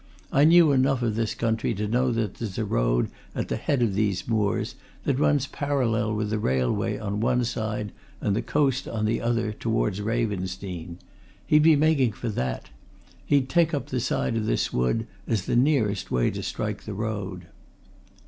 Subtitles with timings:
[0.31, 3.83] I knew enough of this country to know that there's a road at the head
[3.83, 8.87] of these moors that runs parallel with the railway on one side and the coast
[8.87, 10.97] on the other towards Ravensdene
[11.45, 12.71] he'd be making for that.
[13.27, 16.95] He'd take up the side of this wood, as the nearest way to strike the
[16.95, 17.45] road."